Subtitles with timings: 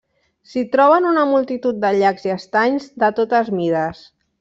[0.53, 4.07] S'hi troben una multitud de llacs i estanys de totes mides.